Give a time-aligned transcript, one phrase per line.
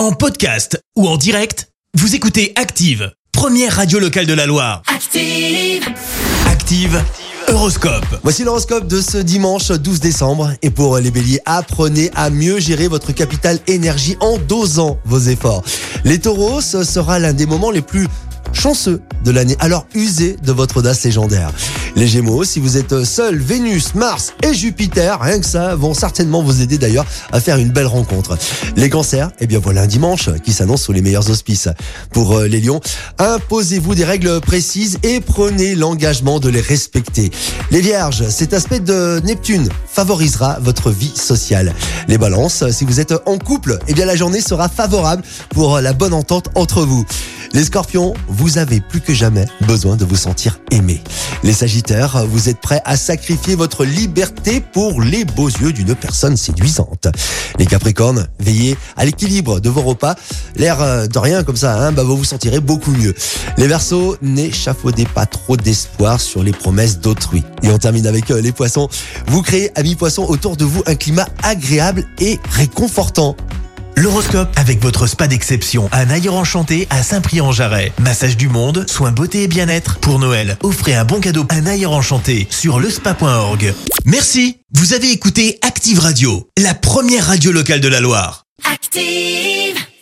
[0.00, 4.80] En podcast ou en direct, vous écoutez Active, première radio locale de la Loire.
[4.86, 5.84] Active.
[6.46, 7.04] Active,
[7.48, 8.06] Horoscope.
[8.22, 10.52] Voici l'horoscope de ce dimanche 12 décembre.
[10.62, 15.62] Et pour les béliers, apprenez à mieux gérer votre capital énergie en dosant vos efforts.
[16.04, 18.08] Les taureaux, ce sera l'un des moments les plus
[18.52, 19.56] chanceux de l'année.
[19.60, 21.52] Alors usez de votre audace légendaire.
[21.96, 26.42] Les Gémeaux, si vous êtes seul, Vénus, Mars et Jupiter, rien que ça, vont certainement
[26.42, 28.38] vous aider d'ailleurs à faire une belle rencontre.
[28.76, 31.68] Les Cancers, eh bien voilà un dimanche qui s'annonce sous les meilleurs auspices.
[32.12, 32.80] Pour euh, les Lions,
[33.18, 37.30] imposez-vous des règles précises et prenez l'engagement de les respecter.
[37.70, 41.74] Les Vierges, cet aspect de Neptune favorisera votre vie sociale.
[42.08, 45.92] Les Balances, si vous êtes en couple, eh bien la journée sera favorable pour la
[45.92, 47.04] bonne entente entre vous.
[47.52, 51.02] Les Scorpions, vous avez plus que jamais besoin de vous sentir aimé.
[51.42, 56.36] Les Sagittaires, vous êtes prêts à sacrifier votre liberté pour les beaux yeux d'une personne
[56.36, 57.08] séduisante.
[57.58, 60.14] Les Capricornes, veillez à l'équilibre de vos repas.
[60.54, 63.14] L'air euh, de rien comme ça, hein, bah vous vous sentirez beaucoup mieux.
[63.56, 67.42] Les Verseaux, n'échafaudez pas trop d'espoir sur les promesses d'autrui.
[67.64, 68.88] Et on termine avec euh, les Poissons.
[69.26, 73.34] Vous créez, amis Poissons, autour de vous un climat agréable et réconfortant.
[73.96, 77.92] L'horoscope avec votre spa d'exception, un ailleurs enchanté à Saint-Prix-en-Jarret.
[78.00, 79.98] Massage du monde, soins beauté et bien-être.
[79.98, 83.74] Pour Noël, offrez un bon cadeau, un ailleurs enchanté sur lespa.org.
[84.04, 84.58] Merci.
[84.72, 88.44] Vous avez écouté Active Radio, la première radio locale de la Loire.
[88.64, 89.76] Active.